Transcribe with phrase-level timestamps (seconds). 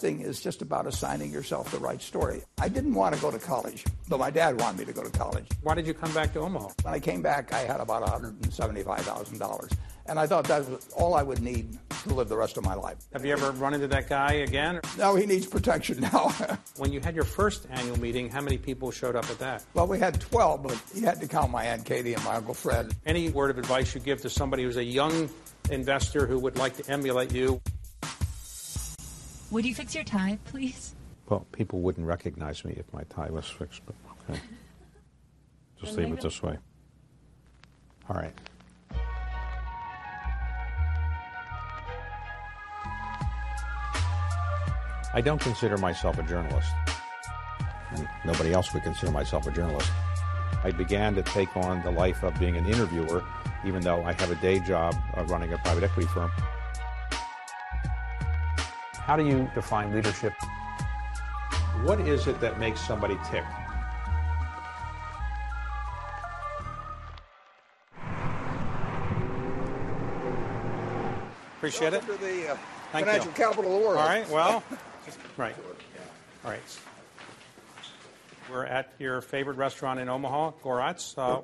[0.00, 2.42] thing is just about assigning yourself the right story.
[2.58, 5.10] I didn't want to go to college, but my dad wanted me to go to
[5.10, 5.46] college.
[5.62, 6.70] Why did you come back to Omaha?
[6.82, 9.72] When I came back, I had about $175,000.
[10.06, 12.74] And I thought that was all I would need to live the rest of my
[12.74, 12.96] life.
[13.12, 14.80] Have you ever run into that guy again?
[14.96, 16.34] No, he needs protection now.
[16.76, 19.64] when you had your first annual meeting, how many people showed up at that?
[19.74, 22.54] Well, we had 12, but you had to count my Aunt Katie and my Uncle
[22.54, 22.94] Fred.
[23.06, 25.28] Any word of advice you give to somebody who's a young
[25.70, 27.60] investor who would like to emulate you?
[29.50, 30.94] Would you fix your tie, please?
[31.28, 33.94] Well, people wouldn't recognize me if my tie was fixed, but
[34.28, 34.40] okay.
[35.80, 36.58] Just leave it this way.
[38.08, 38.34] All right.
[45.12, 46.70] I don't consider myself a journalist.
[47.92, 49.90] And nobody else would consider myself a journalist.
[50.62, 53.24] I began to take on the life of being an interviewer,
[53.64, 56.30] even though I have a day job of running a private equity firm.
[59.10, 60.32] How do you define leadership?
[61.82, 63.42] What is it that makes somebody tick?
[71.56, 72.06] Appreciate it.
[72.06, 72.56] the uh,
[72.92, 73.32] Thank financial you.
[73.32, 73.98] capital of the world.
[73.98, 74.62] All right, well,
[75.36, 75.56] right.
[76.44, 76.60] All right.
[78.48, 81.18] We're at your favorite restaurant in Omaha, Gorat's.
[81.18, 81.40] Uh,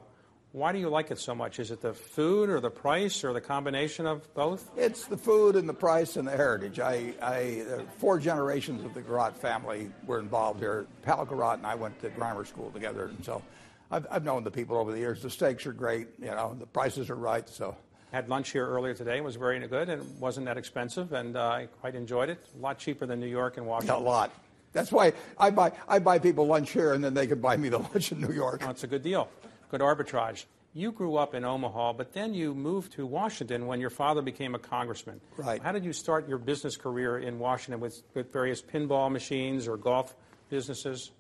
[0.56, 1.58] why do you like it so much?
[1.58, 4.70] Is it the food or the price or the combination of both?
[4.74, 6.80] It's the food and the price and the heritage.
[6.80, 10.86] I, I uh, four generations of the Gorat family were involved here.
[11.02, 13.42] Pal Gorat and I went to grammar school together, and so
[13.90, 15.20] I've, I've known the people over the years.
[15.20, 17.76] The steaks are great, you know, the prices are right, so.
[18.10, 19.18] Had lunch here earlier today.
[19.18, 22.38] It was very good and it wasn't that expensive, and uh, I quite enjoyed it.
[22.56, 23.96] A lot cheaper than New York and Washington.
[23.96, 24.32] A lot.
[24.72, 27.68] That's why I buy, I buy people lunch here, and then they can buy me
[27.68, 28.60] the lunch in New York.
[28.60, 29.28] That's it's a good deal.
[29.70, 30.44] Good arbitrage.
[30.74, 34.54] You grew up in Omaha, but then you moved to Washington when your father became
[34.54, 35.20] a congressman.
[35.38, 35.62] Right.
[35.62, 39.78] How did you start your business career in Washington with, with various pinball machines or
[39.78, 40.14] golf
[40.50, 41.12] businesses?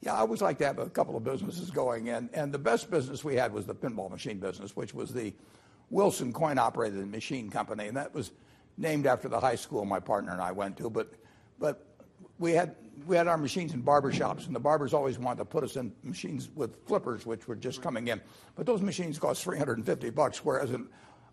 [0.00, 2.90] Yeah, I always like to have a couple of businesses going, and, and the best
[2.90, 5.32] business we had was the pinball machine business, which was the
[5.90, 8.32] Wilson Coin Operated Machine Company, and that was
[8.78, 10.88] named after the high school my partner and I went to.
[10.88, 11.12] But,
[11.60, 11.86] but
[12.38, 12.74] we had
[13.06, 15.76] we had our machines in barber shops, and the barbers always wanted to put us
[15.76, 18.20] in machines with flippers, which were just coming in.
[18.54, 20.88] But those machines cost 350 bucks, whereas an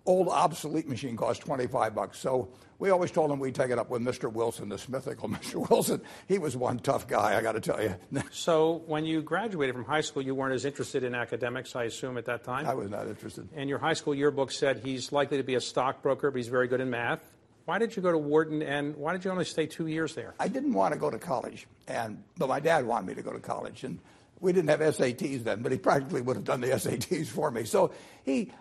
[0.05, 2.17] old obsolete machine cost 25 bucks.
[2.19, 2.49] So
[2.79, 4.31] we always told them we'd take it up with Mr.
[4.31, 5.69] Wilson, the mythical Mr.
[5.69, 6.01] Wilson.
[6.27, 7.95] He was one tough guy, I got to tell you.
[8.31, 12.17] so when you graduated from high school, you weren't as interested in academics, I assume,
[12.17, 12.65] at that time?
[12.65, 13.47] I was not interested.
[13.55, 16.67] And your high school yearbook said he's likely to be a stockbroker, but he's very
[16.67, 17.21] good in math.
[17.69, 20.33] Why did you go to Wharton, and why did you only stay two years there?
[20.39, 23.31] I didn't want to go to college, and but my dad wanted me to go
[23.31, 23.99] to college, and
[24.39, 27.65] we didn't have SATs then, but he practically would have done the SATs for me.
[27.65, 27.91] So
[28.25, 28.51] he,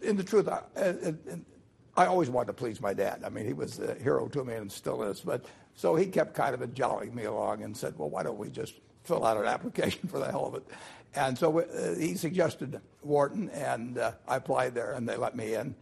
[0.00, 0.62] in the truth, I,
[1.98, 3.24] I always wanted to please my dad.
[3.26, 5.20] I mean, he was a hero to me and still is.
[5.20, 5.44] But
[5.74, 8.72] so he kept kind of jollying me along and said, "Well, why don't we just
[9.04, 10.66] fill out an application for the hell of it?"
[11.14, 15.52] And so uh, he suggested Wharton, and uh, I applied there, and they let me
[15.52, 15.74] in.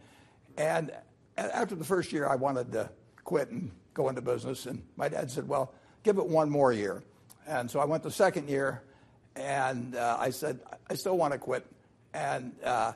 [0.57, 0.91] And
[1.37, 2.89] after the first year, I wanted to
[3.23, 4.65] quit and go into business.
[4.65, 5.73] And my dad said, Well,
[6.03, 7.03] give it one more year.
[7.47, 8.81] And so I went the second year,
[9.35, 10.59] and uh, I said,
[10.89, 11.65] I still want to quit.
[12.13, 12.93] And uh,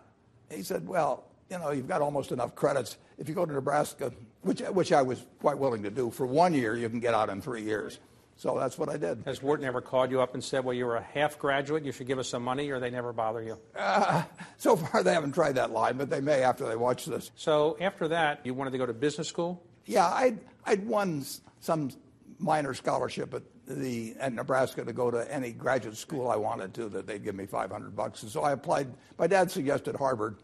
[0.50, 2.98] he said, Well, you know, you've got almost enough credits.
[3.18, 6.54] If you go to Nebraska, which, which I was quite willing to do, for one
[6.54, 8.00] year, you can get out in three years.
[8.40, 9.24] So that's what I did.
[9.26, 12.08] Has Wharton ever called you up and said, well, you're a half graduate, you should
[12.08, 13.60] give us some money, or they never bother you?
[13.76, 14.24] Uh,
[14.56, 17.32] so far, they haven't tried that line, but they may after they watch this.
[17.36, 19.62] So after that, you wanted to go to business school?
[19.86, 21.26] Yeah, I'd, I'd won
[21.60, 21.90] some
[22.38, 26.88] minor scholarship at, the, at Nebraska to go to any graduate school I wanted to,
[26.88, 28.24] that they'd give me 500 bucks.
[28.24, 28.88] And so I applied.
[29.18, 30.38] My dad suggested Harvard,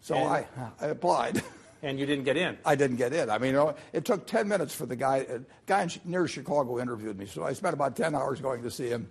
[0.00, 0.48] so I,
[0.80, 1.44] I applied.
[1.82, 2.56] And you didn't get in.
[2.64, 3.30] I didn't get in.
[3.30, 3.56] I mean,
[3.92, 5.18] it took 10 minutes for the guy.
[5.18, 8.88] A guy near Chicago interviewed me, so I spent about 10 hours going to see
[8.88, 9.10] him.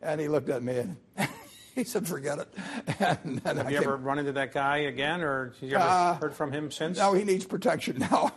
[0.00, 0.96] And he looked at me and
[1.74, 2.48] he said, "Forget it."
[3.00, 5.76] And, and Have I you came, ever run into that guy again, or have you
[5.76, 6.98] ever uh, heard from him since?
[6.98, 8.32] No, he needs protection now.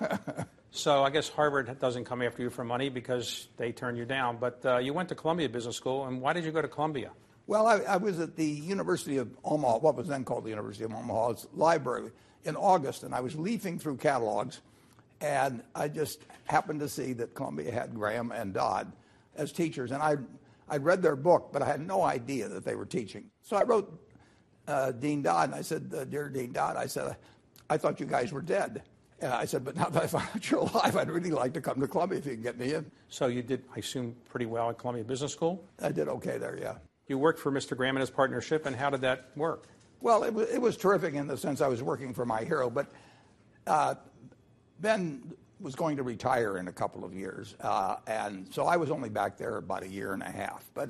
[0.72, 4.38] so I guess Harvard doesn't come after you for money because they turn you down.
[4.38, 7.12] But uh, you went to Columbia Business School, and why did you go to Columbia?
[7.48, 10.84] Well, I, I was at the University of Omaha, what was then called the University
[10.84, 12.12] of Omaha's library
[12.44, 14.60] in August, and I was leafing through catalogs,
[15.22, 18.92] And I just happened to see that Columbia had Graham and Dodd
[19.36, 19.92] as teachers.
[19.92, 20.18] And I,
[20.70, 23.26] I'd read their book, but I had no idea that they were teaching.
[23.42, 24.00] So I wrote
[24.68, 27.16] uh, Dean Dodd, and I said, uh, Dear Dean Dodd, I said,
[27.70, 28.84] I thought you guys were dead.
[29.20, 31.62] And I said, but now that I found out you're alive, I'd really like to
[31.62, 32.92] come to Columbia if you can get me in.
[33.10, 35.64] So you did, I assume, pretty well at Columbia Business School?
[35.82, 36.76] I did okay there, yeah.
[37.08, 37.76] You worked for Mr.
[37.76, 39.68] Graham and his partnership, and how did that work?
[40.02, 42.70] Well, it was, it was terrific in the sense I was working for my hero,
[42.70, 42.88] but
[43.66, 43.96] uh,
[44.80, 48.92] Ben was going to retire in a couple of years, uh, and so I was
[48.92, 50.70] only back there about a year and a half.
[50.74, 50.90] But,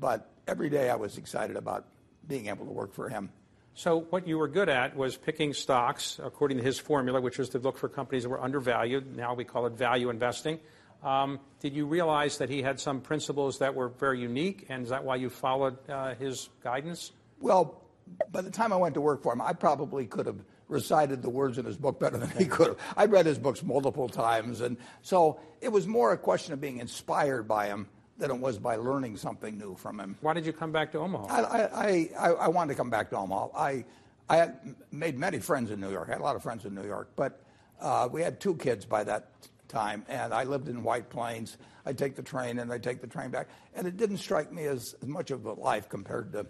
[0.00, 1.86] but every day I was excited about
[2.26, 3.30] being able to work for him.
[3.74, 7.50] So what you were good at was picking stocks according to his formula, which was
[7.50, 9.16] to look for companies that were undervalued.
[9.16, 10.60] Now we call it value investing.
[11.02, 14.90] Um, did you realize that he had some principles that were very unique, and is
[14.90, 17.12] that why you followed uh, his guidance?
[17.40, 17.82] Well,
[18.30, 20.38] by the time I went to work for him, I probably could have
[20.68, 22.78] recited the words in his book better than he could have.
[22.96, 26.78] I'd read his books multiple times, and so it was more a question of being
[26.78, 27.88] inspired by him
[28.18, 30.16] than it was by learning something new from him.
[30.20, 31.26] Why did you come back to Omaha?
[31.28, 33.48] I, I, I, I wanted to come back to Omaha.
[33.56, 33.84] I,
[34.28, 34.50] I
[34.90, 36.08] made many friends in New York.
[36.08, 37.42] I had a lot of friends in New York, but
[37.80, 39.30] uh, we had two kids by that
[39.72, 41.56] time, and I lived in White Plains.
[41.84, 44.66] I'd take the train and I'd take the train back, and it didn't strike me
[44.66, 46.46] as, as much of a life compared to,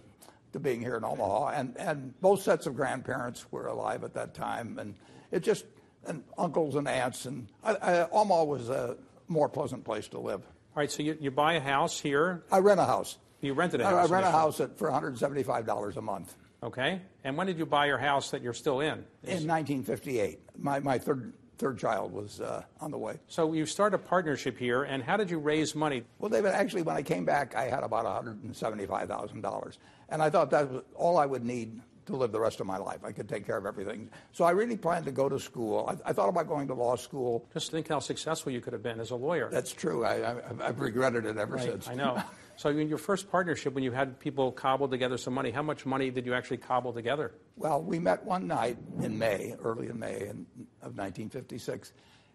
[0.52, 1.48] to being here in Omaha.
[1.54, 4.94] And, and both sets of grandparents were alive at that time, and
[5.30, 5.64] it just
[6.04, 8.96] and uncles and aunts, and I, I, Omaha was a
[9.28, 10.40] more pleasant place to live.
[10.44, 12.42] All right, so you, you buy a house here.
[12.50, 13.18] I rent a house.
[13.40, 14.10] You rented a house.
[14.10, 16.34] I rent a house at, for $175 a month.
[16.62, 17.00] Okay.
[17.24, 19.04] And when did you buy your house that you're still in?
[19.24, 23.20] In 1958, my, my third, third child was uh, on the way.
[23.28, 26.02] So you start a partnership here, and how did you raise money?
[26.18, 29.78] Well, David, actually, when I came back, I had about $175,000.
[30.08, 32.78] And I thought that was all I would need to live the rest of my
[32.78, 33.04] life.
[33.04, 34.10] I could take care of everything.
[34.32, 35.88] So I really planned to go to school.
[35.88, 37.46] I, I thought about going to law school.
[37.52, 39.48] Just think how successful you could have been as a lawyer.
[39.50, 40.04] That's true.
[40.04, 41.88] I, I, I've regretted it ever Right, since.
[41.88, 42.22] I know.
[42.54, 45.86] So in your first partnership, when you had people cobble together some money, how much
[45.86, 47.32] money did you actually cobble together?
[47.56, 50.46] Well, we met one night in May, early in May in,
[50.82, 51.92] of 1956,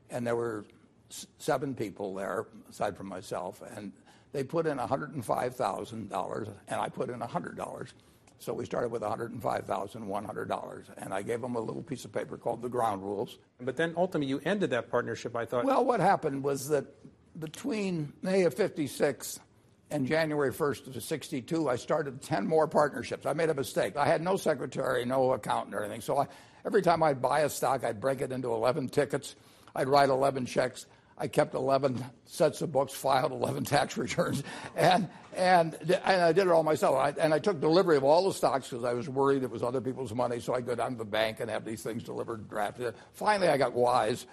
[0.09, 0.65] and there were
[1.11, 3.93] s- seven people there, aside from myself, and
[4.33, 7.87] they put in $105,000, and I put in $100.
[8.39, 12.61] So we started with $105,100, and I gave them a little piece of paper called
[12.61, 13.39] the ground rules.
[13.59, 15.65] But then ultimately you ended that partnership, I thought.
[15.65, 16.85] Well, what happened was that
[17.39, 19.39] between May of 56
[19.89, 23.25] and January 1st of 62, I started 10 more partnerships.
[23.25, 23.95] I made a mistake.
[23.95, 26.01] I had no secretary, no accountant or anything.
[26.01, 26.27] So I,
[26.65, 29.35] every time I'd buy a stock, I'd break it into 11 tickets.
[29.75, 30.85] I'd write 11 checks.
[31.17, 34.43] I kept 11 sets of books, filed 11 tax returns,
[34.75, 36.95] and, and, and I did it all myself.
[36.95, 39.63] I, and I took delivery of all the stocks because I was worried it was
[39.63, 40.39] other people's money.
[40.39, 42.93] So I'd go down to the bank and have these things delivered, drafted.
[43.13, 44.27] Finally, I got wise.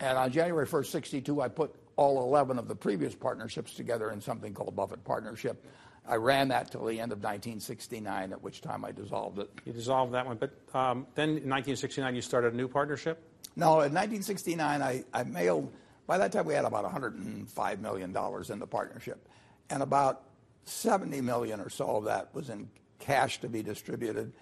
[0.00, 4.20] And on January 1st, 62, I put all 11 of the previous partnerships together in
[4.20, 5.64] something called Buffett Partnership.
[6.06, 9.48] I ran that till the end of 1969, at which time I dissolved it.
[9.64, 10.36] You dissolved that one.
[10.36, 13.22] But um, then in 1969, you started a new partnership?
[13.56, 15.72] No, in 1969, I, I mailed,
[16.06, 18.16] by that time we had about $105 million
[18.50, 19.28] in the partnership.
[19.70, 20.22] And about
[20.64, 22.68] 70 million or so of that was in
[22.98, 24.32] cash to be distributed.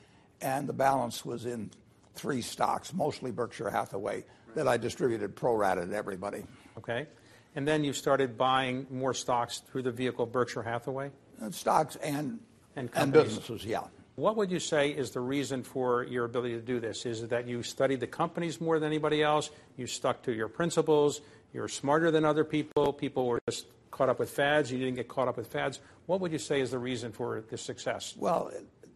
[0.40, 1.70] And the balance was in
[2.14, 4.24] three stocks, mostly Berkshire Hathaway,
[4.54, 6.44] that I distributed pro rata to everybody.
[6.78, 7.06] Okay.
[7.54, 11.10] And then you started buying more stocks through the vehicle Berkshire Hathaway?
[11.40, 12.38] Uh, Stocks and,
[12.74, 13.12] companies.
[13.12, 13.82] businesses, yeah.
[14.14, 17.06] What would you say is the reason for your ability to do this?
[17.06, 19.50] Is it that you studied the companies more than anybody else?
[19.76, 21.20] You stuck to your principles?
[21.52, 22.92] You're smarter than other people?
[22.92, 24.70] People were just caught up with fads?
[24.72, 25.80] You didn't get caught up with fads?
[26.06, 28.14] What would you say is the reason for this success?
[28.16, 28.50] Well,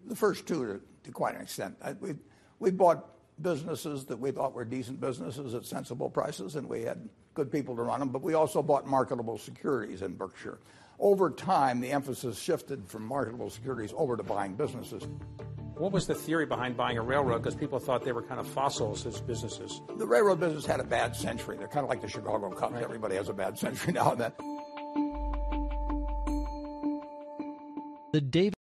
[0.06, 1.76] the first two to, to quite an extent.
[1.82, 2.14] I, we,
[2.58, 3.06] we bought
[3.42, 7.76] businesses that we thought were decent businesses at sensible prices, and we had good people
[7.76, 10.58] to run them, but we also bought marketable securities in Berkshire.
[10.98, 15.02] Over time, the emphasis shifted from marketable securities over to buying businesses.
[15.76, 17.42] What was the theory behind buying a railroad?
[17.42, 19.82] Because people thought they were kind of fossils as businesses.
[19.98, 21.58] The railroad business had a bad century.
[21.58, 22.76] They're kind of like the Chicago Cubs.
[22.80, 24.32] Everybody has a bad century now and then.
[28.12, 28.55] The David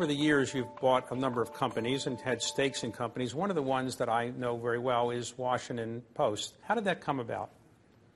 [0.00, 3.34] over the years, you've bought a number of companies and had stakes in companies.
[3.34, 6.54] One of the ones that I know very well is Washington Post.
[6.62, 7.50] How did that come about?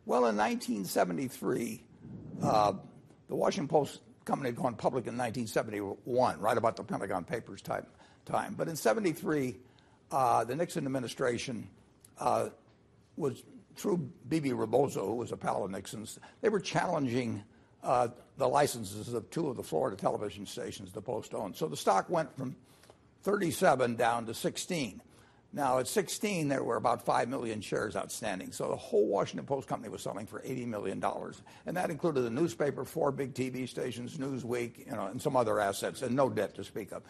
[0.06, 1.84] Well, in 1973,
[2.42, 2.72] uh,
[3.28, 7.86] the Washington Post company had gone public in 1971, right about the Pentagon Papers type
[8.24, 8.54] time.
[8.56, 9.54] But in 73,
[10.10, 11.68] uh, the Nixon administration
[12.18, 12.48] uh,
[13.18, 13.42] was
[13.76, 17.44] through Bebe Rebozo, who was a pal of Nixon's, they were challenging
[17.84, 21.54] Uh, the licenses of two of the Florida television stations the Post owned.
[21.54, 22.56] So the stock went from
[23.22, 25.00] 37 down to 16.
[25.52, 28.50] Now, at 16, there were about 5 million shares outstanding.
[28.50, 31.04] So the whole Washington Post company was selling for $80 million.
[31.66, 35.60] And that included the newspaper, four big TV stations, Newsweek, you know, and some other
[35.60, 37.04] assets, and no debt to speak of.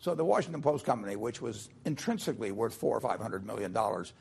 [0.00, 4.12] So the Washington Post company, which was intrinsically worth four or five hundred million dollars,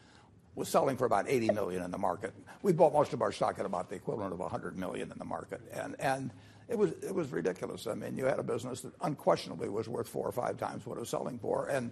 [0.55, 2.33] was selling for about 80 million in the market.
[2.61, 5.25] We bought most of our stock at about the equivalent of 100 million in the
[5.25, 6.31] market, and and
[6.67, 7.87] it was it was ridiculous.
[7.87, 10.97] I mean, you had a business that unquestionably was worth four or five times what
[10.97, 11.91] it was selling for, and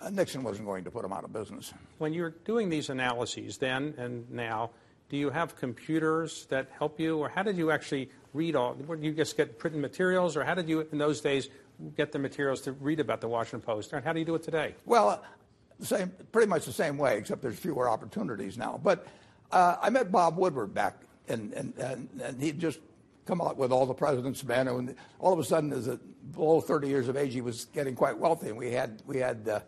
[0.00, 1.72] uh, Nixon wasn't going to put them out of business.
[1.98, 4.70] When you're doing these analyses then and now,
[5.08, 8.74] do you have computers that help you, or how did you actually read all?
[8.74, 11.48] Did you just get printed materials, or how did you in those days
[11.96, 14.42] get the materials to read about the Washington Post, and how do you do it
[14.42, 14.74] today?
[14.84, 15.22] Well,
[15.86, 18.80] same, pretty much the same way, except there's fewer opportunities now.
[18.82, 19.06] But
[19.52, 20.96] uh, I met Bob Woodward back,
[21.28, 22.78] and, and, and, and he'd just
[23.26, 25.98] come out with all the president's men, and all of a sudden, as a,
[26.32, 29.48] below 30 years of age, he was getting quite wealthy, and we had we had
[29.48, 29.60] uh,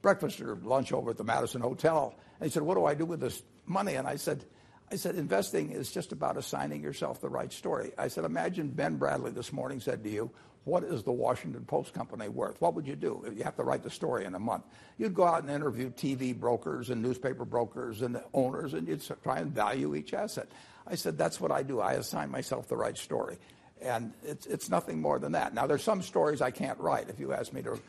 [0.00, 3.04] breakfast or lunch over at the Madison Hotel, and he said, "What do I do
[3.04, 4.44] with this money?" And I said.
[4.90, 7.92] I said, investing is just about assigning yourself the right story.
[7.96, 10.30] I said, imagine Ben Bradlee this morning said to you,
[10.64, 12.60] what is the Washington Post company worth?
[12.60, 13.24] What would you do?
[13.26, 14.64] if You have to write the story in a month.
[14.96, 19.02] You'd go out and interview TV brokers and newspaper brokers and the owners, and you'd
[19.22, 20.48] try and value each asset.
[20.86, 21.80] I said, that's what I do.
[21.80, 23.38] I assign myself the right story.
[23.80, 25.52] And it's, it's nothing more than that.
[25.52, 27.08] Now, there's some stories I can't write.
[27.08, 27.80] If you ask me to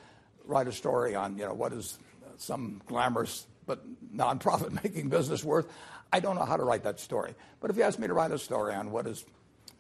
[0.46, 2.00] write a story on, you know, what is
[2.38, 5.68] some glamorous but non-profit making business worth,
[6.12, 7.36] I don't know how to write that story.
[7.60, 9.26] But if you ask me to write a story on what is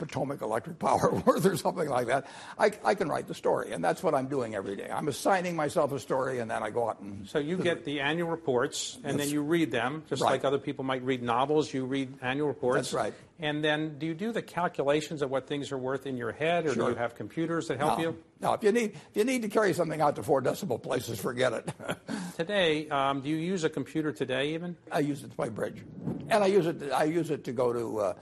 [0.05, 3.71] Potomac Electric Power worth or something like that, I, I, can write the story.
[3.71, 4.89] And that's what I'm doing every day.
[4.91, 7.27] I'm assigning myself a story, and then I go out and.
[7.27, 10.31] So you get the annual reports, and then you read them, just right.
[10.31, 11.73] like other people might read novels.
[11.73, 12.91] You read annual reports.
[12.91, 13.13] That's right.
[13.39, 16.65] And then do you do the calculations of what things are worth in your head,
[16.65, 16.85] or sure.
[16.85, 18.03] do you have computers that help no.
[18.03, 18.17] you?
[18.41, 21.19] No, if you need if you need to carry something out to four decimal places,
[21.19, 21.73] forget it.
[22.37, 24.75] today, um, do you use a computer today even?
[24.91, 25.81] I use it to play bridge,
[26.29, 26.79] and I use it.
[26.79, 28.13] To, I use it to go to uh,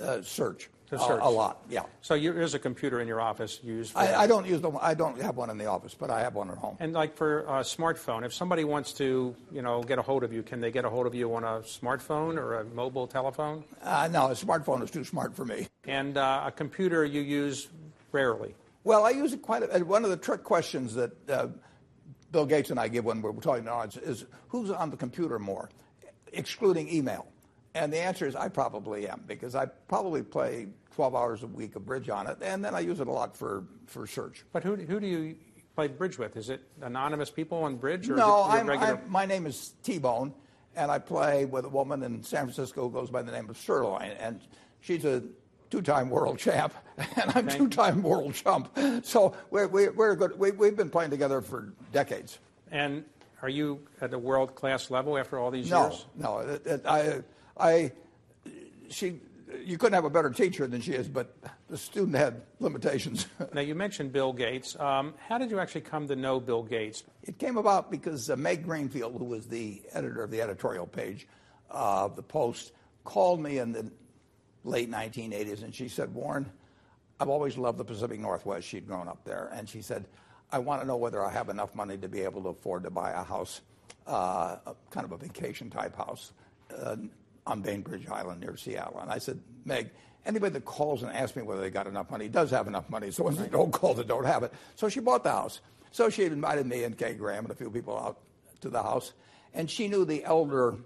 [0.00, 0.68] uh, search.
[0.90, 1.20] To search.
[1.20, 1.82] A, a, lot, yeah.
[2.00, 3.92] So there's a computer in your office used.
[3.92, 4.78] For I, I, don't use them.
[4.80, 6.78] I don't have one in the office, but I have one at home.
[6.80, 10.32] And like for a smartphone, if somebody wants to, you know, get a hold of
[10.32, 13.64] you, can they get a hold of you on a smartphone or a mobile telephone?
[13.82, 15.68] Uh, no, a smartphone is too smart for me.
[15.84, 17.68] And uh, a computer you use
[18.10, 18.54] rarely.
[18.84, 19.62] Well, I use it quite.
[19.70, 21.48] A, one of the trick questions that uh,
[22.32, 25.38] Bill Gates and I give when we're talking to audience is who's on the computer
[25.38, 25.68] more,
[26.32, 27.26] excluding email.
[27.74, 31.76] And the answer is I probably am because I probably play 12 hours a week
[31.76, 34.44] of bridge on it, and then I use it a lot for, for search.
[34.52, 35.36] But who, who do you
[35.76, 36.36] play bridge with?
[36.36, 38.08] Is it anonymous people on bridge?
[38.08, 38.94] Or no, is it I'm, regular...
[38.94, 40.34] I'm, my name is T-Bone,
[40.74, 43.56] and I play with a woman in San Francisco who goes by the name of
[43.58, 44.40] Sirloin, and
[44.80, 45.22] she's a
[45.70, 48.76] two-time world champ, and I'm two-time world chump.
[49.04, 50.38] So we're, we're, we're good.
[50.38, 52.38] We, we've been playing together for decades.
[52.72, 53.04] And
[53.42, 56.06] are you at a world class level after all these No, years?
[56.16, 56.38] no.
[56.38, 57.20] It, it, I,
[57.58, 57.92] I,
[58.90, 59.20] she,
[59.64, 61.36] you couldn't have a better teacher than she is, but
[61.68, 63.26] the student had limitations.
[63.52, 64.78] Now, you mentioned Bill Gates.
[64.78, 67.04] Um, how did you actually come to know Bill Gates?
[67.28, 71.28] it came about because uh, Meg Greenfield, who was the editor of the editorial page
[71.70, 72.72] uh, of the Post,
[73.04, 73.90] called me in the
[74.64, 76.50] late 1980s, and she said, "Warren,
[77.20, 80.06] I've always loved the Pacific Northwest." She'd grown up there, and she said,
[80.50, 82.90] "I want to know whether I have enough money to be able to afford to
[82.90, 83.60] buy a house,
[84.06, 84.56] uh,
[84.90, 86.32] kind of a vacation type house."
[87.48, 89.00] On Bainbridge Island near Seattle.
[89.00, 89.90] And I said, Meg,
[90.26, 93.10] anybody that calls and asks me whether they got enough money does have enough money.
[93.10, 94.52] So ones that don't call that don't have it.
[94.76, 95.60] So she bought the house.
[95.90, 98.18] So she invited me and Kay Graham and a few people out
[98.60, 99.14] to the house.
[99.54, 100.76] And she knew the elder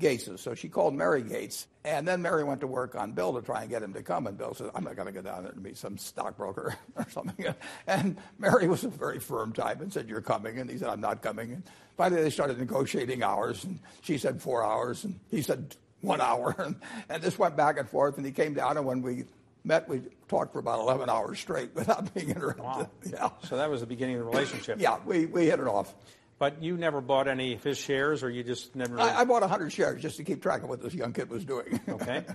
[0.00, 0.40] Gateses.
[0.40, 1.66] So she called Mary Gates.
[1.84, 4.26] And then Mary went to work on Bill to try and get him to come.
[4.26, 7.06] And Bill said, I'm not going to go down there and meet some stockbroker or
[7.10, 7.54] something.
[7.86, 10.58] And Mary was a very firm type and said, You're coming.
[10.58, 11.52] And he said, I'm not coming.
[11.52, 11.62] And
[11.96, 13.64] finally they started negotiating hours.
[13.64, 15.04] And she said four hours.
[15.04, 16.54] And he said one hour.
[17.08, 18.16] And, this went back and forth.
[18.16, 18.76] And he came down.
[18.76, 19.24] And when we
[19.64, 22.64] met, we talked for about 11 hours straight without being interrupted.
[22.64, 22.90] Wow.
[23.10, 23.30] Yeah.
[23.48, 24.80] So that was the beginning of the relationship.
[24.80, 25.94] Yeah, we, we hit it off.
[26.38, 29.00] But you never bought any of his shares, or you just never.
[29.00, 31.46] I, I bought 100 shares just to keep track of what this young kid was
[31.46, 31.80] doing.
[31.88, 32.26] okay.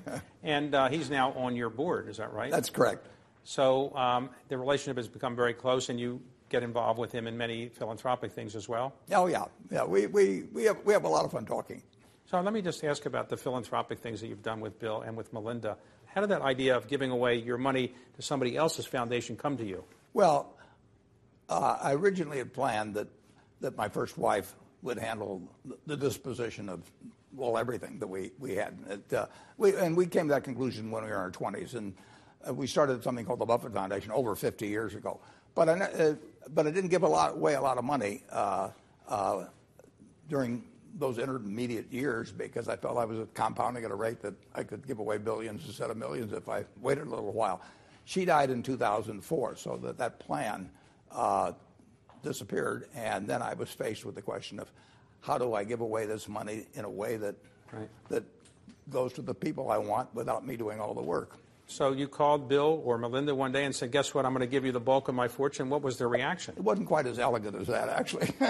[0.41, 2.49] And uh, he's now on your board, is that right?
[2.49, 3.05] That's correct.
[3.43, 7.37] So um, the relationship has become very close, and you get involved with him in
[7.37, 8.93] many philanthropic things as well.
[9.11, 9.85] Oh yeah, yeah.
[9.85, 11.81] We we we have we have a lot of fun talking.
[12.31, 15.17] So let me just ask about the philanthropic things that you've done with Bill and
[15.17, 15.75] with Melinda.
[16.05, 19.65] How did that idea of giving away your money to somebody else's foundation come to
[19.65, 19.83] you?
[20.13, 20.55] Well,
[21.49, 23.09] uh, I originally had planned that
[23.59, 25.41] that my first wife would handle
[25.85, 26.89] the disposition of
[27.33, 28.77] well everything that we we had.
[28.89, 29.25] It, uh,
[29.57, 31.93] we, and we came to that conclusion when we were in our 20s, and
[32.47, 35.19] uh, we started something called the Buffett Foundation over 50 years ago.
[35.53, 36.15] But I, uh,
[36.47, 38.69] but I didn't give a lot, away a lot of money uh,
[39.09, 39.47] uh,
[40.29, 40.63] during
[40.97, 44.85] those intermediate years because I felt I was compounding at a rate that I could
[44.87, 47.61] give away billions instead of millions if I waited a little while.
[48.05, 50.69] She died in 2004, so that that plan
[51.11, 51.53] uh,
[52.23, 54.71] disappeared, and then I was faced with the question of
[55.21, 57.35] how do I give away this money in a way that
[57.71, 57.87] Right.
[58.09, 58.23] that
[58.89, 61.37] goes to the people I want without me doing all the work.
[61.71, 64.25] So you called Bill or Melinda one day and said, "Guess what?
[64.25, 66.53] I'm going to give you the bulk of my fortune." What was their reaction?
[66.57, 68.29] It wasn't quite as elegant as that, actually.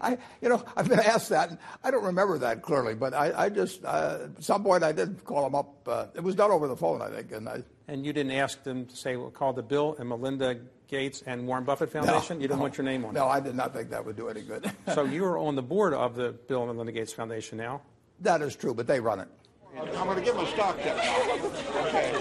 [0.00, 1.50] I, you know, I've been asked that.
[1.50, 4.92] And I don't remember that clearly, but I, I just uh, at some point I
[4.92, 5.88] did call them up.
[5.88, 7.64] Uh, it was done over the phone, I think, and I.
[7.88, 10.56] And you didn't ask them to say, well, call the Bill and Melinda
[10.88, 12.38] Gates and Warren Buffett Foundation?
[12.38, 13.18] no, you didn't no, want your name on it?
[13.18, 14.70] No, I did not think that would do any good.
[14.94, 17.82] so you're on the board of the Bill and Melinda Gates Foundation now.
[18.20, 19.28] that is true, but they run it.
[19.78, 20.96] I'm going to give them a stock tip.
[20.96, 22.12] Okay.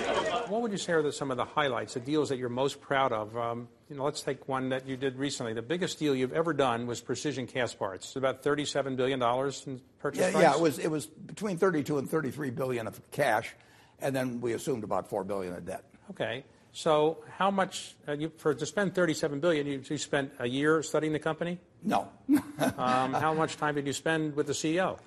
[0.48, 3.12] What would you say are some of the highlights, the deals that you're most proud
[3.12, 3.36] of?
[3.38, 5.54] Um, you know, let's take one that you did recently.
[5.54, 7.96] The biggest deal you've ever done was Precision Castparts.
[7.96, 10.44] It's about $37 billion in purchase Yeah, price?
[10.44, 13.54] yeah, it was it was between 32 and 33 billion of cash,
[14.02, 15.84] and then we assumed about four billion of debt.
[16.12, 16.44] Okay.
[16.74, 20.84] So how much, uh, you, for to spend 37 billion, you, you spent a year
[20.84, 21.60] studying the company?
[21.84, 22.10] No.
[22.78, 24.98] Um, how much time did you spend with the CEO?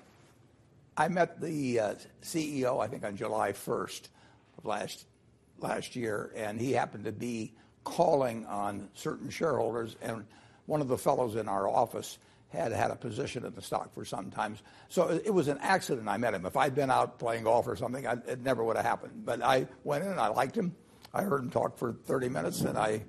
[0.99, 4.09] I met the uh, CEO, I think, on July 1st
[4.57, 7.53] of last year, and he happened to be
[7.85, 10.25] calling on certain shareholders, and
[10.65, 12.17] one of the fellows in our office
[12.49, 14.57] had had a position in the stock for some time.
[14.89, 16.45] So it it was an accident I met him.
[16.45, 19.23] If I'd been out playing golf or something, it never would have happened.
[19.23, 20.75] But I went in and I liked him.
[21.13, 23.05] I heard him talk for 30 minutes, and I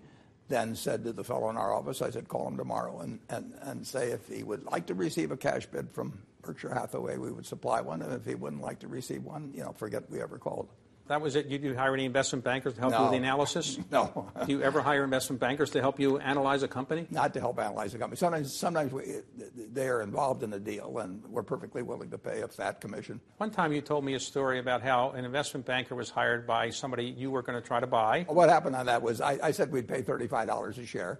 [0.50, 3.54] then said to the fellow in our office, I said, call him tomorrow and, and,
[3.62, 7.30] and say if he would like to receive a cash bid from Berkshire Hathaway, we
[7.30, 8.02] would supply one.
[8.02, 10.68] And if he wouldn't like to receive one, you know, forget we ever called.
[11.10, 11.46] That was it.
[11.46, 13.80] You hire any investment bankers to help you with the analysis?
[13.90, 14.30] No.
[14.46, 17.08] Do you ever hire investment bankers to help you analyze a company?
[17.10, 18.16] Not to help analyze the company.
[18.16, 19.16] Sometimes, sometimes we,
[19.72, 23.20] they are involved in the deal, and we're perfectly willing to pay a fat commission.
[23.38, 26.70] One time you told me a story about how an investment banker was hired by
[26.70, 28.24] somebody you were going to try to buy.
[28.28, 31.18] What happened on that was I, I said we'd pay $35 a share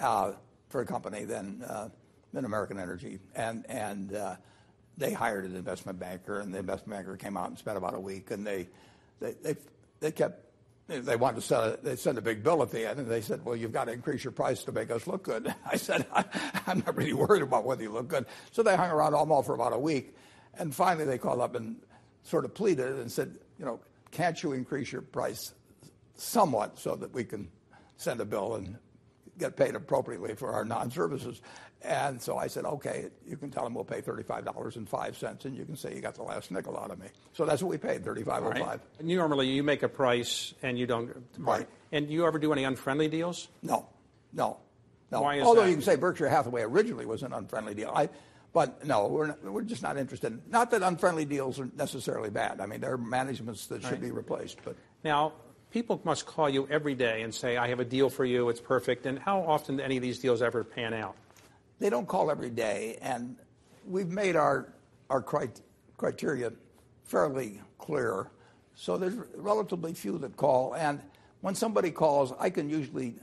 [0.00, 0.32] uh,
[0.70, 1.90] for a company, then uh,
[2.32, 4.36] then American Energy, and and uh,
[4.96, 8.00] they hired an investment banker, and the investment banker came out and spent about a
[8.00, 8.68] week, and they
[9.20, 9.56] they they,
[10.00, 10.46] they kept.
[10.88, 13.20] They wanted to send a, they sent a big bill at the end, and they
[13.20, 16.04] said, "Well, you've got to increase your price to make us look good." I said,
[16.66, 19.54] "I'm not really worried about whether you look good." So they hung around Omaha for
[19.54, 20.16] about a week,
[20.58, 21.76] and finally they called up and
[22.24, 23.78] sort of pleaded and said, "You know,
[24.10, 25.54] can't you increase your price
[26.16, 27.48] somewhat so that we can
[27.96, 28.76] send a bill and
[29.40, 31.40] get paid appropriately for our non-services.
[31.82, 35.76] And so I said, okay, you can tell them we'll pay $35.05 and you can
[35.76, 37.06] say you got the last nickel out of me.
[37.32, 38.60] So that's what we paid, $35.05.
[38.60, 38.80] Right?
[39.02, 41.10] Normally you make a price and you don't.
[41.38, 41.66] Right.
[41.90, 43.48] And do you ever do any unfriendly deals?
[43.62, 43.88] No,
[44.32, 44.58] no,
[45.10, 45.22] no.
[45.22, 45.68] Why is Although that?
[45.68, 47.90] you can say Berkshire Hathaway originally was an unfriendly deal.
[47.94, 48.10] I,
[48.52, 50.50] but no, we're, not, we're just not interested.
[50.50, 52.60] Not that unfriendly deals are necessarily bad.
[52.60, 54.58] I mean, there are managements that should be replaced.
[54.64, 55.32] But Now,
[55.70, 58.60] people must call you every day and say, I have a deal for you, it's
[58.60, 59.06] perfect.
[59.06, 61.16] And how often do any of these deals ever pan out?
[61.80, 63.36] they don't call every day, and
[63.86, 64.72] we've made our
[65.08, 65.62] our crit-
[65.96, 66.52] criteria
[67.02, 68.30] fairly clear.
[68.76, 71.00] So there's relatively few that call, and
[71.40, 73.14] when somebody calls, I can usually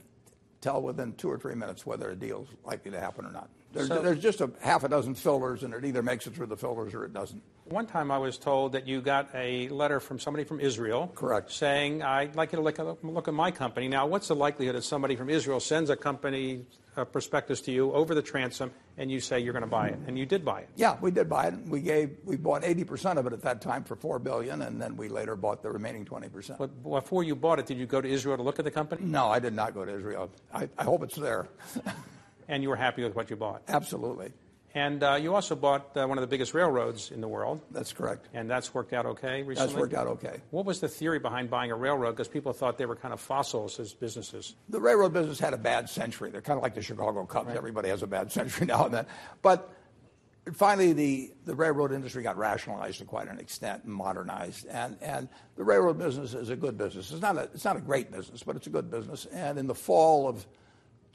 [0.60, 3.48] tell within two or three minutes whether a deal's likely to happen or not.
[3.72, 6.46] There's, So- there's just a half a dozen fillers, and it either makes it through
[6.46, 7.42] the fillers or it doesn't.
[7.66, 11.12] One time I was told that you got a letter from somebody from Israel.
[11.14, 11.52] Correct.
[11.52, 13.88] Saying, I'd like you to look at, look at my company.
[13.88, 16.64] Now, what's the likelihood that somebody from Israel sends a company
[16.96, 19.98] a prospectus to you over the transom and you say you're going to buy it?
[20.06, 20.70] And you did buy it.
[20.76, 21.54] Yeah, we did buy it.
[21.66, 24.96] We gave we bought 80% of it at that time for four billion, and then
[24.96, 26.56] we later bought the remaining 20%.
[26.56, 29.04] But before you bought it, did you go to Israel to look at the company?
[29.04, 30.30] no, I did not go to Israel.
[30.54, 31.48] I, I hope it's there.
[32.48, 33.62] And you were happy with what you bought.
[33.68, 34.32] Absolutely,
[34.74, 37.92] And uh, you also bought uh, one of the biggest railroads in the world, that's
[37.92, 38.28] correct.
[38.32, 39.72] and that's worked out okay recently.
[39.72, 40.40] That's worked out okay.
[40.50, 42.12] What was the theory behind buying a railroad?
[42.12, 44.54] Because people thought they were kind of fossils as businesses.
[44.68, 46.30] The railroad business had a bad century.
[46.30, 47.54] They're kind of like the Chicago Cubs.
[47.54, 49.06] Everybody has a bad century now and then.
[49.42, 49.70] But
[50.54, 54.66] finally, the, the railroad industry got rationalized to quite an extent and modernized.
[54.66, 57.10] And, and the railroad business is a good business.
[57.10, 59.26] It's not a, it's not a great business, but it's a good business.
[59.26, 60.46] And in the fall of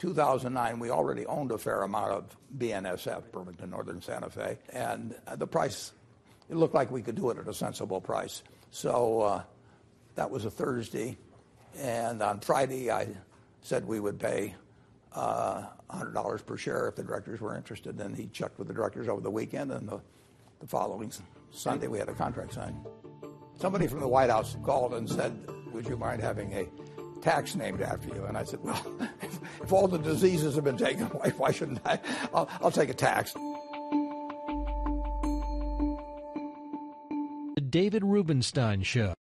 [0.04, 5.48] 2009, we already owned a fair amount of BNSF, Burlington Northern Santa Fe, and the
[5.48, 5.94] price,
[6.50, 8.44] it looked like we could do it at a sensible price.
[8.70, 9.44] So uh,
[10.16, 11.18] that was a Thursday.
[11.80, 13.08] And on Friday, I
[13.62, 14.56] said we would pay
[15.14, 17.98] uh, $100 per share if the directors were interested.
[18.02, 20.02] And he checked with the directors over the weekend, and the
[20.68, 21.14] following
[21.52, 22.86] Sunday, we had a contract signed.
[23.58, 25.34] Somebody from the White House called and said,
[25.72, 26.68] Would you mind having a
[27.22, 28.26] tax named after you?
[28.26, 28.86] And I said, Well,
[29.64, 32.00] if, all the diseases have been taken away, why shouldn't I?
[32.34, 33.34] I'll, I'll take a tax.
[37.56, 39.14] The David Rubenstein Show.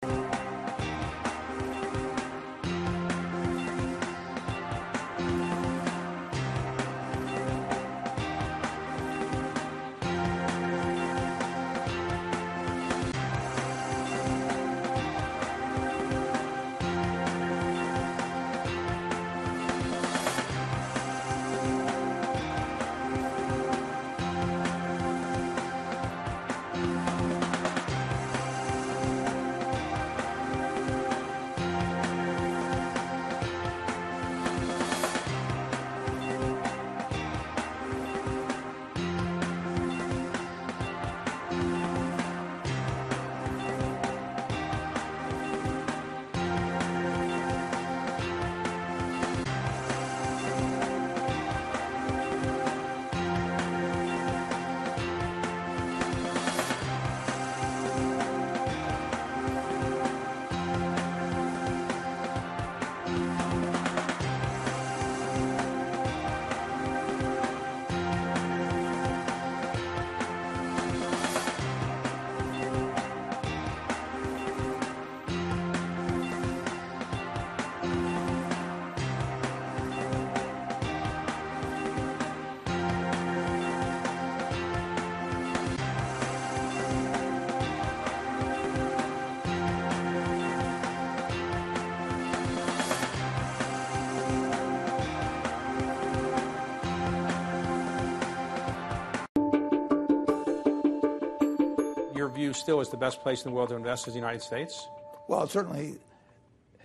[102.41, 104.87] View still is the best place in the world to invest is the United States?
[105.27, 105.99] Well, certainly,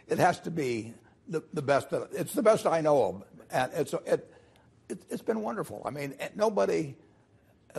[0.06, 0.92] it has to be
[1.28, 1.88] the, the best.
[1.90, 4.30] That, it's the best I know of, and it's it,
[4.90, 5.80] it, has been wonderful.
[5.86, 6.94] I mean, nobody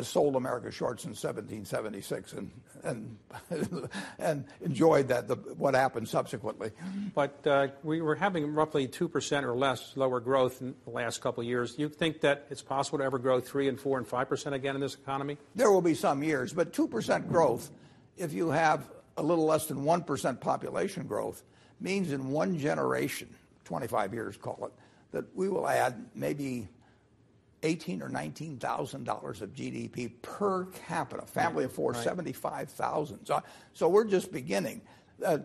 [0.05, 2.51] sold America short since 1776 and
[2.83, 3.17] and
[4.19, 6.71] and enjoyed that the, what happened subsequently.
[7.15, 11.21] But uh, we were having roughly two percent or less lower growth in the last
[11.21, 11.75] couple of years.
[11.77, 14.75] You think that it's possible to ever grow three and four and five percent again
[14.75, 15.37] in this economy?
[15.55, 17.69] There will be some years, but two percent growth,
[18.17, 21.43] if you have a little less than one percent population growth,
[21.79, 23.33] means in one generation,
[23.65, 24.71] 25 years, call it,
[25.11, 26.67] that we will add maybe
[27.63, 31.25] eighteen or nineteen thousand dollars of GDP per capita.
[31.25, 32.03] Family of four, right.
[32.03, 33.25] seventy-five thousand.
[33.25, 33.41] So,
[33.73, 34.81] so we're just beginning.
[35.23, 35.39] Uh,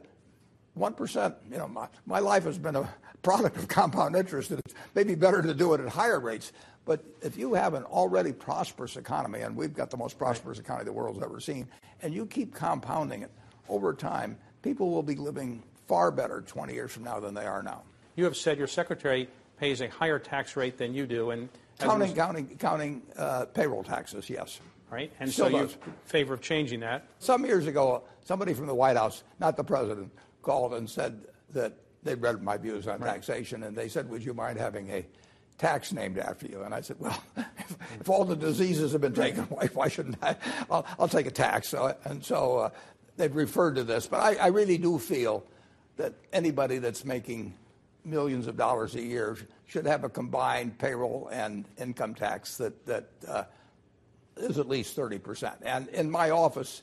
[0.75, 1.35] one percent.
[1.51, 5.15] You know, my, my life has been a product of compound interest, and it's maybe
[5.15, 6.53] better to do it at higher rates.
[6.85, 10.85] But if you have an already prosperous economy, and we've got the most prosperous economy
[10.85, 11.69] the world's ever seen,
[12.03, 13.31] and you keep compounding it
[13.69, 17.63] over time, people will be living far better 20 years from now than they are
[17.63, 17.83] now.
[18.17, 21.49] You have said your secretary pays a higher tax rate than you do, and
[21.83, 24.61] Counting, counting, counting uh, payroll taxes, yes.
[24.91, 25.77] Right, and Still so you does.
[26.05, 27.07] favor of changing that.
[27.19, 31.23] Some years ago, somebody from the White House, not the president, called and said
[31.55, 35.07] that they'd read my views on taxation, and they said, "Would you mind having a
[35.57, 39.15] tax named after you?" And I said, "Well, if, if all the diseases have been
[39.15, 40.37] taken away, why shouldn't I?
[40.71, 42.71] I'll, I'll take a tax." So, and so uh,
[43.17, 45.43] they've referred to this, but I, I really do feel
[45.97, 47.55] that anybody that's making
[48.05, 49.37] millions of dollars a year
[49.73, 53.45] should have a combined payroll and income tax that that uh,
[54.37, 55.55] is at least 30%.
[55.63, 56.83] And in my office,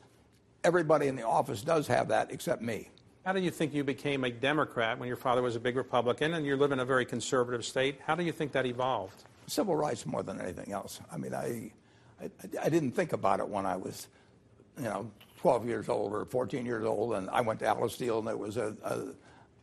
[0.63, 2.89] everybody in the office does have that except me.
[3.25, 6.33] How do you think you became a Democrat when your father was a big Republican
[6.33, 7.99] and you live in a very conservative state?
[8.05, 9.23] How do you think that evolved?
[9.45, 10.99] Civil rights more than anything else.
[11.11, 11.71] I mean, I,
[12.19, 12.29] I,
[12.63, 14.07] I didn't think about it when I was,
[14.77, 18.19] you know, 12 years old or 14 years old, and I went to Alice Deal,
[18.19, 18.75] and there was a,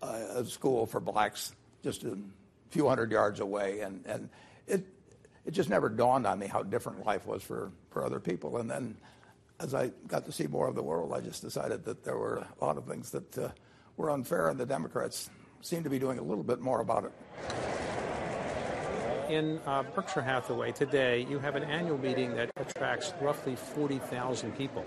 [0.00, 0.06] a,
[0.40, 2.16] a school for blacks just a
[2.70, 4.28] few hundred yards away, and, and
[4.66, 4.86] it,
[5.44, 8.58] it just never dawned on me how different life was for, for other people.
[8.58, 8.96] And then
[9.60, 12.46] as I got to see more of the world, I just decided that there were
[12.60, 13.48] a lot of things that uh,
[13.96, 15.30] were unfair, and the Democrats
[15.62, 17.12] seem to be doing a little bit more about it.
[19.30, 24.84] In uh, Berkshire Hathaway today, you have an annual meeting that attracts roughly 40,000 people.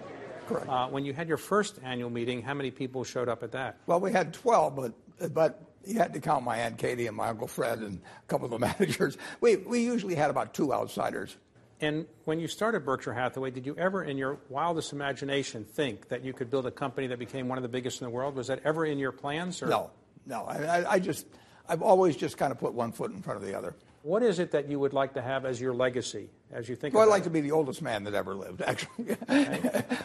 [0.48, 0.70] Correct.
[0.70, 3.78] Uh, when you had your first annual meeting, how many people showed up at that?
[3.86, 7.30] Well, we had 12, but, but you had to count my Aunt Katie and my
[7.30, 9.18] Uncle Fred and a couple of the managers.
[9.42, 11.36] We, we usually had about two outsiders.
[11.82, 16.26] And when you started Berkshire Hathaway, did you ever, in your wildest imagination, think that
[16.26, 18.36] you could build a company that became one of the biggest in the world?
[18.36, 19.62] Was that ever in your plans?
[19.62, 19.68] Or?
[19.68, 19.92] No,
[20.26, 20.44] no.
[20.44, 21.26] I, I just,
[21.70, 23.76] I've always just kind of put one foot in front of the other.
[24.02, 26.96] What is it that you would like to have as your legacy, as you think?
[26.96, 27.26] Well, I'd like it?
[27.26, 29.16] to be the oldest man that ever lived, actually.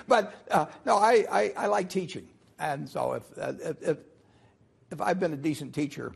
[0.09, 3.99] but uh, no, I, I, I like teaching, and so if, uh, if, if
[4.95, 6.13] if I've been a decent teacher,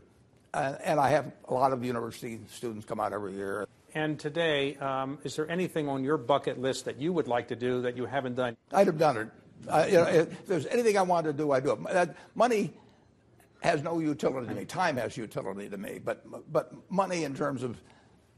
[0.53, 3.67] uh, and I have a lot of university students come out every year.
[3.93, 7.55] And today, um, is there anything on your bucket list that you would like to
[7.55, 8.55] do that you haven't done?
[8.71, 9.27] I'd have done it.
[9.67, 12.15] Uh, you know, if there's anything I wanted to do, I'd do it.
[12.33, 12.73] Money
[13.61, 14.63] has no utility to me.
[14.63, 17.77] Time has utility to me, but but money in terms of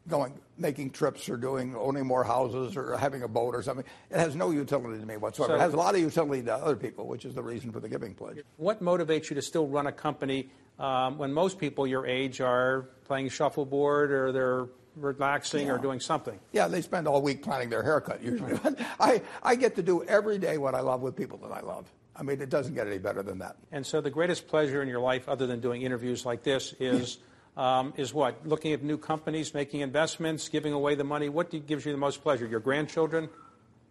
[0.08, 4.18] going, making trips or doing owning more houses or having a boat or something, it
[4.18, 5.54] has no utility to me whatsoever.
[5.54, 7.80] So- it has a lot of utility to other people, which is the reason for
[7.80, 8.40] the giving pledge.
[8.58, 12.90] What motivates you to still run a company um, when most people your age are
[13.06, 16.40] playing shuffleboard or they're relaxing or doing something?
[16.52, 18.60] Yeah, they spend all week planning their haircut usually.
[19.00, 21.92] I, I get to do every day what I love with people that I love.
[22.16, 23.56] I mean, it doesn't get any better than that.
[23.72, 27.20] And so the greatest pleasure in your life, other than doing interviews like this, is
[27.58, 28.48] um, is what?
[28.48, 31.30] Looking at new companies, making investments, giving away the money.
[31.30, 32.46] What do- gives you the most pleasure?
[32.46, 33.30] Your grandchildren?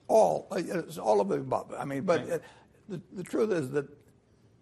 [0.09, 1.73] all uh, all of the above.
[1.79, 2.33] I mean, but Okay.
[2.33, 2.39] uh,
[2.89, 3.87] the, the truth is that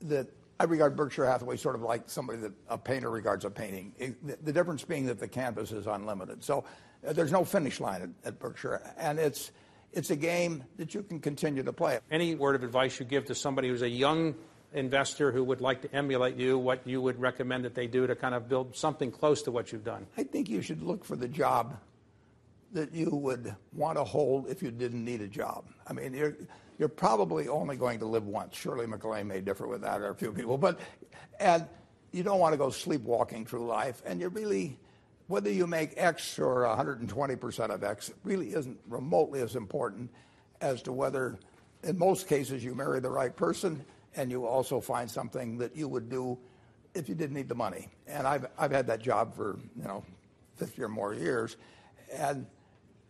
[0.02, 0.26] that
[0.60, 3.94] I regard Berkshire Hathaway sort of like somebody that a painter regards a painting.
[3.98, 6.44] It- the, the difference being that the canvas is unlimited.
[6.44, 6.64] So
[7.06, 9.52] uh, there's no finish line at, at Berkshire, and it's
[9.94, 11.98] it's a game that you can continue to play.
[12.10, 14.34] Any word of advice you give to somebody who's a young
[14.72, 18.14] investor who would like to emulate you, what you would recommend that they do to
[18.14, 20.06] kind of build something close to what you've done?
[20.16, 21.78] I think you should look for the job
[22.72, 25.64] that you would want to hold if you didn't need a job.
[25.86, 26.36] I mean, you're,
[26.78, 28.56] you're probably only going to live once.
[28.56, 30.78] Shirley MacLaine may differ with that, or a few people, but
[31.40, 31.66] and
[32.12, 34.02] you don't want to go sleepwalking through life.
[34.04, 34.78] And you really,
[35.28, 40.10] whether you make X or 120% of X, really isn't remotely as important
[40.60, 41.38] as to whether,
[41.82, 43.84] in most cases, you marry the right person
[44.18, 46.36] and you also find something that you would do
[46.92, 47.88] if you didn't need the money.
[48.08, 50.04] And I've, I've had that job for, you know,
[50.56, 51.56] 50 or more years.
[52.12, 52.44] And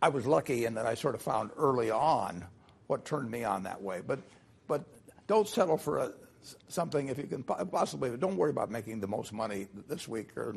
[0.03, 2.45] I was lucky in that I sort of found early on
[2.85, 4.01] what turned me on that way.
[4.05, 4.19] But,
[4.67, 4.83] but
[5.25, 6.11] don't settle for a,
[6.67, 8.15] something if you can possibly.
[8.15, 10.55] Don't worry about making the most money this week or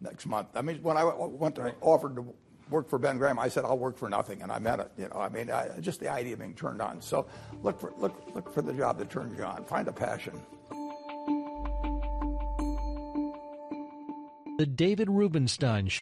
[0.00, 0.48] next month.
[0.54, 2.34] I mean, when I went to offered to
[2.70, 4.90] work for Ben Graham, I said I'll work for nothing, and I meant it.
[4.96, 7.00] You know, I mean, I, just the idea of being turned on.
[7.00, 7.26] So
[7.62, 9.64] look for look look for the job that turns you on.
[9.64, 10.40] Find a passion.
[14.58, 16.00] The David Rubenstein Show.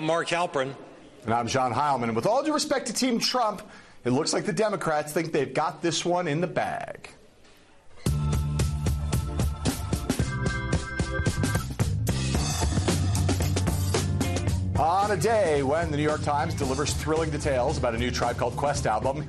[0.00, 0.74] I'm Mark Halperin.
[1.26, 2.04] And I'm John Heilemann.
[2.04, 3.60] And with all due respect to Team Trump,
[4.02, 7.10] it looks like the Democrats think they've got this one in the bag.
[14.78, 18.38] On a day when the New York Times delivers thrilling details about a new Tribe
[18.38, 19.26] Called Quest album,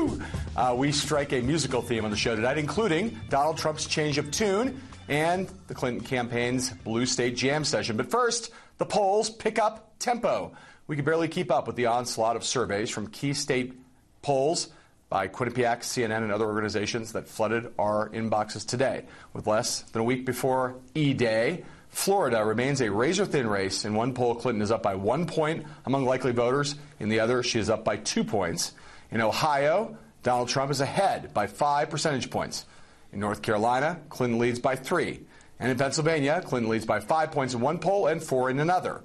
[0.56, 4.30] uh, we strike a musical theme on the show tonight, including Donald Trump's change of
[4.30, 7.98] tune and the Clinton campaign's Blue State Jam session.
[7.98, 10.52] But first, the polls pick up tempo.
[10.86, 13.74] We can barely keep up with the onslaught of surveys from key state
[14.22, 14.68] polls
[15.08, 19.04] by Quinnipiac, CNN, and other organizations that flooded our inboxes today.
[19.32, 23.84] With less than a week before E Day, Florida remains a razor thin race.
[23.84, 26.74] In one poll, Clinton is up by one point among likely voters.
[26.98, 28.72] In the other, she is up by two points.
[29.12, 32.66] In Ohio, Donald Trump is ahead by five percentage points.
[33.12, 35.20] In North Carolina, Clinton leads by three.
[35.58, 39.02] And in Pennsylvania, Clinton leads by five points in one poll and four in another.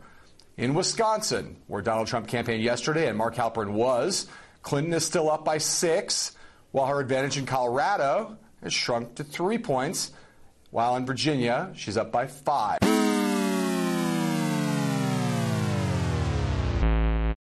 [0.58, 4.28] In Wisconsin, where Donald Trump campaigned yesterday and Mark Halperin was,
[4.62, 6.36] Clinton is still up by six,
[6.72, 10.12] while her advantage in Colorado has shrunk to three points
[10.72, 12.89] while in Virginia, she's up by five.